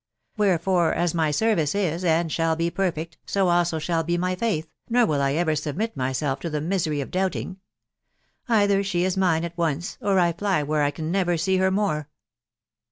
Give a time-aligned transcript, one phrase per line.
[0.35, 4.67] •..Wherefore, as my service is, and shall be perfect, so also shall be my faith,
[4.89, 7.47] nor will I ever sub mit myself to the misery of doubting..••
[8.49, 11.69] Either she is mine at once, or I fly where I can never see her
[11.69, 12.09] more."